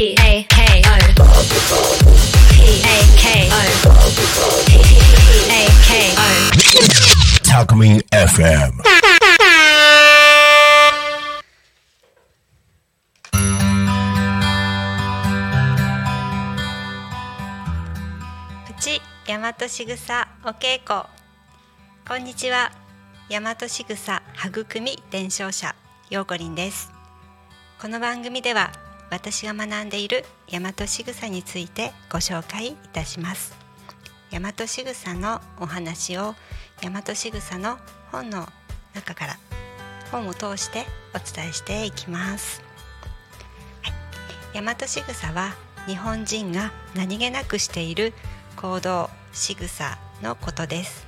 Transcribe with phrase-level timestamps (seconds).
[0.00, 0.96] P A K O
[2.54, 3.60] P A K O
[4.64, 4.80] P
[5.50, 6.24] A K O
[7.44, 8.80] Talkme FM.
[18.66, 21.06] プチ大和しぐさお稽古
[22.08, 22.72] こんにちは
[23.28, 25.74] 大和しぐさ育み伝承者
[26.08, 26.90] ようこりんです
[27.78, 28.72] この番組では
[29.10, 33.54] 私が学んでいる大和しぐさについてご紹介いたします。
[34.30, 36.34] 大和しぐさのお話を
[36.80, 37.78] 大和しぐさの
[38.12, 38.46] 本の
[38.94, 39.38] 中から
[40.12, 40.84] 本を通して
[41.14, 42.62] お伝えしていきます、
[43.82, 43.90] は
[44.60, 45.54] い、大和しぐさは
[45.86, 48.12] 日本人が何気なくしている
[48.56, 51.06] 行動仕草のことです。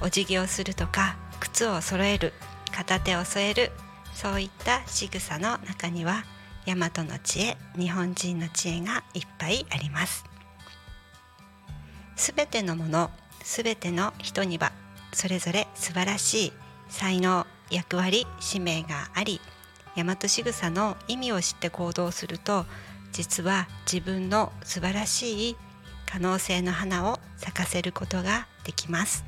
[0.00, 2.32] お辞儀をするとか靴を揃える
[2.72, 3.72] 片手を添える
[4.14, 6.24] そういった仕草の中には
[6.68, 10.26] 大和の知恵日本人の知恵がいっぱいあります。
[12.14, 13.10] すべてのもの
[13.42, 14.72] すべての人には
[15.14, 16.52] それぞれ素晴らしい
[16.90, 19.40] 才能役割使命があり
[19.96, 22.66] 大和仕草の意味を知って行動すると
[23.12, 25.56] 実は自分の素晴らしい
[26.04, 29.24] 可能性の花を咲かせることができます。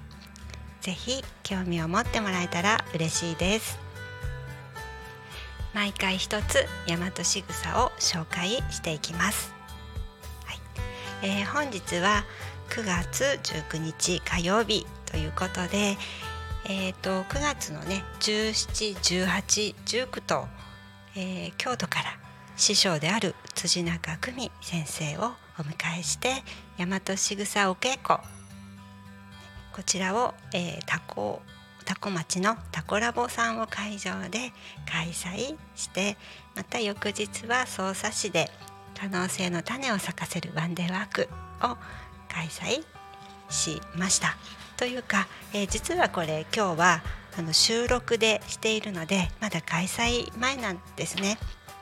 [0.83, 3.90] ぜひ興味を持ってもらえたら嬉しいです。
[5.75, 9.55] 毎回一つ大和仕草を紹介していきます、
[10.45, 10.59] はい。
[11.23, 12.25] えー本日は
[12.71, 15.97] 9月19日火曜日ということで
[16.69, 20.47] えー、と9月のね171819と、
[21.17, 22.19] えー京都から
[22.57, 26.43] 師匠である辻中久美先生をお迎えして
[26.79, 28.19] 大和しぐさお稽古。
[29.73, 31.41] こちらを、えー、タコ
[31.91, 34.53] タコ町のタコラボさんを会場で
[34.89, 36.17] 開催して
[36.55, 38.49] また翌日は匝瑳市で
[38.97, 41.29] 可能性の種を咲かせるワンデーワーク
[41.65, 41.77] を
[42.33, 42.85] 開催
[43.49, 44.37] しました
[44.77, 47.03] というか、えー実はこれ今日は
[47.37, 51.39] あの収録でしているのでまだ開催前なんですね。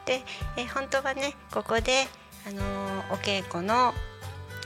[0.07, 0.23] で、
[0.57, 2.07] えー本当はねここで、
[2.47, 3.93] あのーお稽古の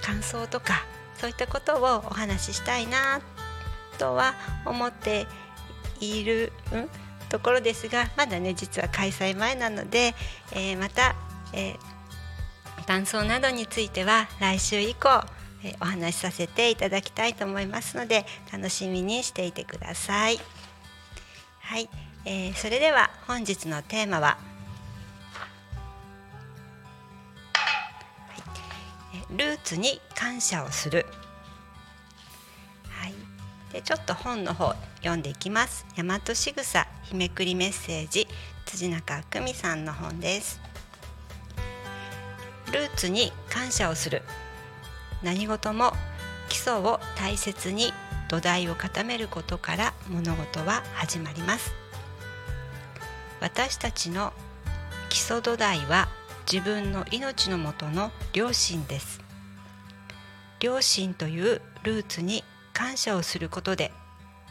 [0.03, 3.21] 感想とかそういったことをお話ししたいな
[3.99, 4.34] とは
[4.66, 5.27] 思って
[6.05, 6.53] いる、
[7.29, 10.15] ところですがまだね実は開催前なので、
[10.53, 11.15] えーまた、
[11.53, 11.93] えー
[12.85, 15.09] 感想などについては来週以降、
[15.65, 20.39] えーお話しさせていただきたいと思いますので楽しみにしていてください。
[21.61, 21.89] はい、
[22.27, 24.37] えーそれでは本日のテーマは、
[29.31, 31.07] ルーツに感謝をする。
[33.84, 35.87] ちょっと本の方読んでいきます。
[35.97, 38.26] 大和しぐさ日めくりメッセージ
[38.65, 40.60] 辻中久美さんの本です。
[42.72, 44.22] ルーツに感謝をする
[45.22, 45.92] 何事も
[46.48, 47.92] 基礎を大切に
[48.28, 51.75] 土台を固めることから物事は始まります
[53.41, 54.32] 私たちの
[55.10, 56.09] 基礎土台は
[56.50, 59.21] 自分の命のもとの良心です
[60.60, 62.42] 良心というルーツに
[62.82, 63.93] 感謝をすることで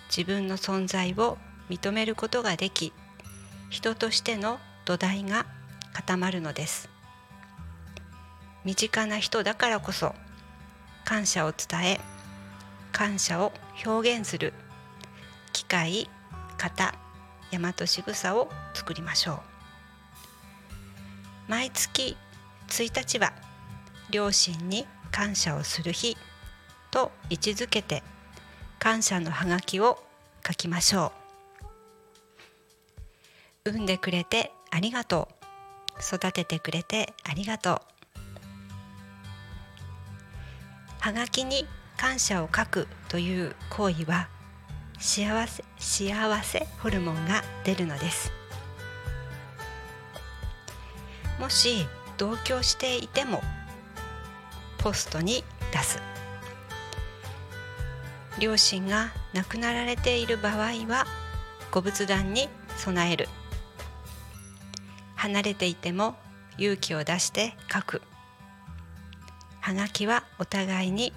[0.08, 1.38] 自分の存在を
[1.70, 2.94] 認めることができ
[3.70, 5.46] 人としての土台が
[5.92, 6.90] 固まるのです。
[8.64, 10.16] 身近な人だからこそ
[11.04, 12.00] 感謝を伝え
[12.94, 13.52] 感謝を
[13.86, 14.54] 表現する
[15.52, 16.10] 機会
[16.58, 16.96] 型
[17.52, 19.40] 大和しぐさを作りましょう。
[21.50, 22.16] 毎月
[22.70, 23.34] 1日は
[24.10, 26.16] 両親に感謝をする日
[26.92, 28.02] と位置づけて
[28.84, 30.04] 感謝のハガキを
[30.44, 31.12] 書きましょ
[33.64, 33.70] う。
[33.70, 35.28] 産んでくれてありがと
[36.00, 36.16] う。
[36.16, 37.80] 育ててくれてありがとう。
[41.00, 44.30] はがきに感謝を書くという行為は
[44.98, 48.32] 幸せ幸せホルモンが出るのです。
[51.40, 51.86] もし
[52.18, 53.44] 同居していても
[54.80, 56.11] ポストに出す。
[58.42, 60.56] 両親が亡くなられている場合
[60.88, 61.06] は
[61.70, 63.30] ご仏壇に備える。
[65.16, 66.16] 離れていても
[66.58, 68.02] 勇気を出して書く。
[69.60, 71.14] はがきはお互いに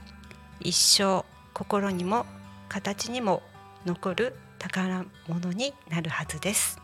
[0.61, 1.25] 一生
[1.55, 2.27] 心にも
[2.69, 3.43] 形にも
[3.87, 6.79] 残る宝物になるはずです。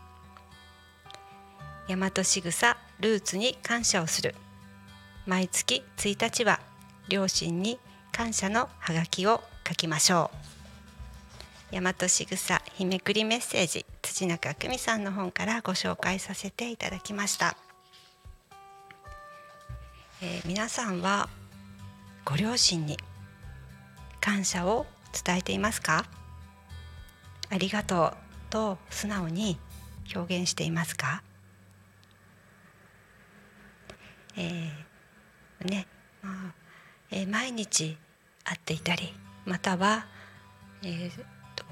[1.87, 4.33] 大和しぐさルーツに感謝をする。
[5.27, 6.59] 毎月1日は
[7.09, 7.77] 両親に
[8.11, 10.29] 感謝のハガキを書きましょ
[11.71, 11.75] う。
[11.81, 17.55] 大和しぐさ日めくりメッセージ辻中久美さんの本からご紹介させていただきました。
[20.21, 21.29] えー皆さんは
[22.25, 22.97] ご両親に
[24.19, 24.85] 感謝を
[25.25, 26.05] 伝えていますか？
[27.49, 28.17] ありがとう
[28.49, 29.57] と素直に
[30.13, 31.23] 表現していますか、
[34.35, 35.87] えーね
[36.21, 36.53] まあ
[37.11, 37.97] えー毎日
[38.43, 39.13] 会っていたり
[39.45, 40.05] または、
[40.83, 41.11] えー
[41.55, 41.65] と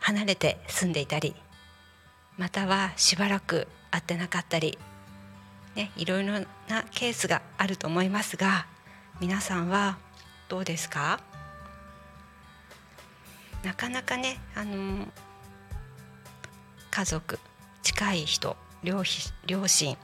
[0.00, 1.34] 離れて住んでいたり
[2.36, 4.78] またはしばらく会ってなかったり、
[5.74, 8.66] ね、いろいろなケースがあると思いますが
[9.20, 9.98] 皆さんは
[10.48, 11.20] どうですか？
[13.64, 15.06] なかなかね、あの
[16.90, 17.38] 家族
[17.82, 19.02] 近い人両
[19.46, 19.96] 両親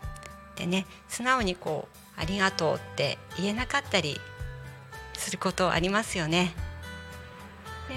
[0.57, 4.21] でね素直にこう「ありがとう」って言えなかったり
[5.15, 6.53] することありますよね。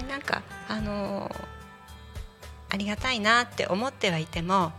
[0.02, 1.58] でなんかあのー
[2.70, 4.74] ありがたいなって思ってはいても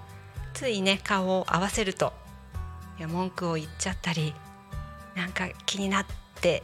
[0.53, 2.13] ついね顔を合わせると
[2.99, 4.35] いや文句を言っちゃったり
[5.17, 6.07] なんか気になっ
[6.41, 6.63] て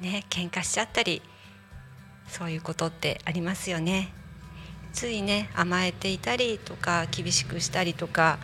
[0.00, 1.22] ね喧嘩しちゃったり
[2.26, 4.12] そういうことってありますよね。
[4.92, 8.38] ついね甘えていたりとか厳しくしたりとか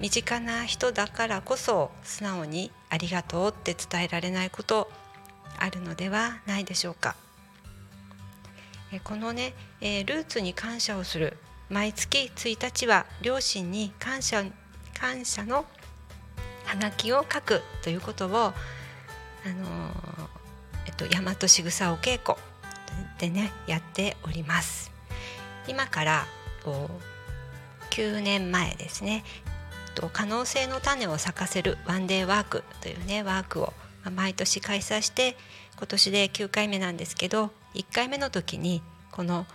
[0.00, 4.90] 身近な人だからこそ素直に「ありがとう」って伝えられないこと
[5.58, 7.16] あるのではないでしょうか。
[9.00, 11.36] このね、えールーツに感謝をする
[11.68, 14.44] 毎月1日は両親に感謝
[14.98, 15.64] 感謝の
[16.64, 18.54] ハガキを書くということを、あの
[20.86, 22.38] えっと、大和しぐさお稽古
[23.18, 24.90] でねやっております。
[25.68, 26.26] 今から
[27.90, 29.24] 9年前ですね
[30.12, 33.72] 可能性の種を咲かせるワンデーワークというねワークを
[34.10, 35.36] 毎年開催して
[35.76, 38.82] 今年で9回目なんですけど1回目の時に
[39.12, 39.46] この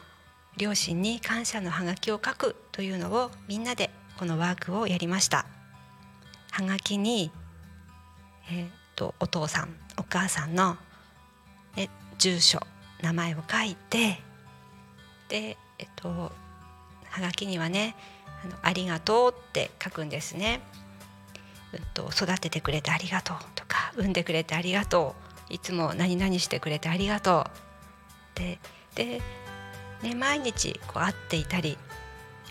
[0.57, 5.45] 両親に感謝のハガキを書くというのをみんなでこのワークをやりました。
[6.51, 7.31] ハガキに、
[8.51, 10.77] えーとお父さんお母さんの、
[11.75, 11.89] ね、
[12.19, 12.59] 住所
[13.01, 14.19] 名前を書いて
[15.27, 16.31] でえっとは
[17.19, 17.95] がきにはね
[18.44, 20.62] あの「ありがとう」って書くんですね。
[21.74, 23.38] うんと育ててくれてありがとう
[23.95, 25.15] 産んでくれてありがと
[25.49, 25.53] う。
[25.53, 27.45] いつも何々してくれてありがと
[28.35, 28.39] う。
[28.39, 28.59] で
[28.95, 29.21] で、
[30.01, 31.77] ね、毎日こう会っていたり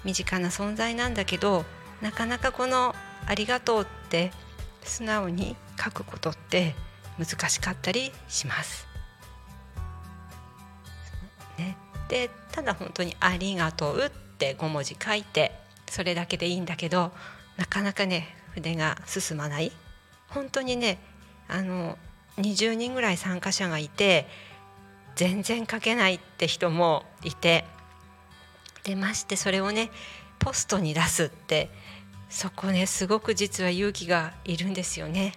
[0.04, 1.64] 身近な存在なんだけど
[2.00, 2.94] なかなかこの
[3.26, 4.32] 「ありがとう」って
[4.82, 6.74] 素直に書くことって
[7.18, 8.86] 難しかったりします。
[11.58, 11.76] ね、
[12.08, 15.52] でただ本当に「ありがとう」って5文字書いて
[15.88, 17.12] それだけでいいんだけど
[17.56, 19.72] なかなかね筆が進まない。
[20.28, 20.98] 本当にね
[21.50, 21.98] あの
[22.38, 24.26] 20人ぐらい参加者がいて
[25.16, 27.64] 全然書けないって人もいて
[28.84, 29.90] でましてそれをね
[30.38, 31.68] ポストに出すって
[32.30, 35.34] そこねすごく実は勇気がいるんですよね。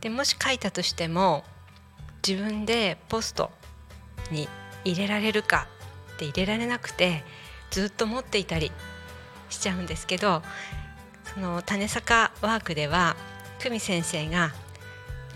[0.00, 1.44] でもし書いたとしても
[2.26, 3.50] 自分でポスト
[4.30, 4.48] に
[4.84, 5.68] 入れられるか
[6.14, 7.22] って入れられなくて
[7.70, 8.72] ずっと持っていたり
[9.48, 10.42] しちゃうんですけど
[11.34, 13.16] その種坂ワークでは
[13.58, 14.52] 久美先生が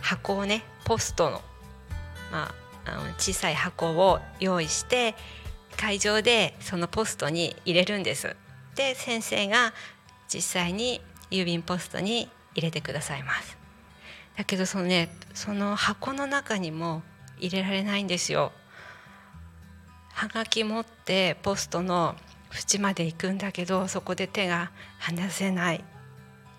[0.01, 1.43] 箱をねポストの,、
[2.33, 2.53] ま
[2.87, 5.15] あ、あの小さい箱を用意して
[5.77, 8.37] 会場でそのポストに入れるんです。
[8.75, 9.73] で先生が
[10.33, 11.01] 実際に
[11.31, 13.57] 郵便ポストに入れてくださいます。
[14.37, 17.03] だけどそのねその箱の中にも
[17.39, 18.53] 入れられないんですよ。
[20.13, 22.17] はがき持ってポストの
[22.53, 25.83] 縁まで行くんだけどそこで手が離せないっ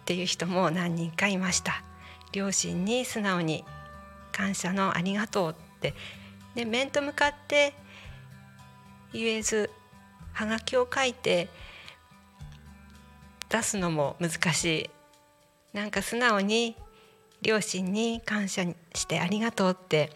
[0.06, 1.84] ていう人も何人かいました
[2.32, 3.64] 両親に素直に
[4.32, 5.94] 感謝のありがとうって。
[6.56, 7.74] で面と向かって
[9.14, 9.70] 言えず
[10.34, 11.48] はがきを書いて
[13.50, 14.90] 出すのも難しい。
[15.74, 16.76] なんか素直に
[17.42, 20.12] 両親に感謝してありがとうって。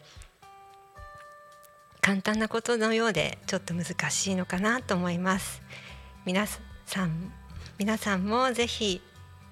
[2.01, 5.63] 簡単なことのようでちょっと難しいのかなと思います。
[6.23, 6.45] 皆
[6.85, 7.31] さん
[7.79, 9.01] 皆さんもぜひ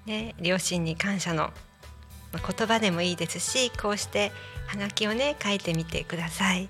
[0.06, 1.50] ね両親に感謝の
[2.34, 4.32] まあ言葉でもいいですしこうして
[4.66, 6.68] ハガキをね書いてみてください。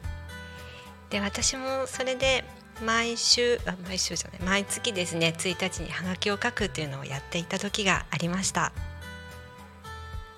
[1.11, 2.44] で私もそれで
[2.85, 8.73] 毎週あ毎週じゃない毎月ですね1日にハガキを書くっていうのをやっていた時がありました。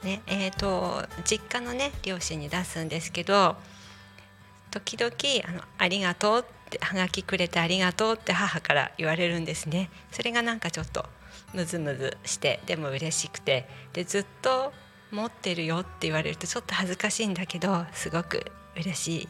[0.02, 3.56] ねえー、と実家のね両親に出すんですけど
[4.70, 5.12] 時々
[5.48, 9.90] あの「ありがとう」って「はがきくれてありがとう」って母から言われるんですね。
[10.12, 11.06] それがなんかちょっと
[11.54, 14.65] ムズムズしてでも嬉しくてでずっと
[15.16, 18.44] 持ってるよって言われるとちょっと恥ずかしいんだけどすごく
[18.76, 19.28] 嬉しい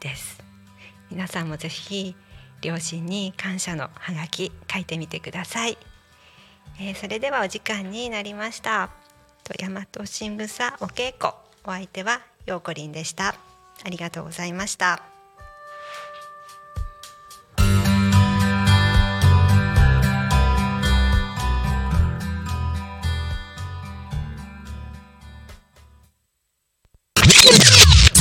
[0.00, 0.40] です。
[1.10, 2.14] 皆さんもぜひ
[2.60, 5.78] 両親に感謝のハガキ書いてみてください、
[6.78, 8.90] えーそれではお時間になりました。
[9.42, 11.32] と大和しぐさお稽古。
[11.64, 13.34] お相手はようこりんでした。
[13.84, 15.17] ありがとうございました。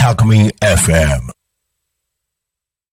[0.07, 1.36] Alchemy FM.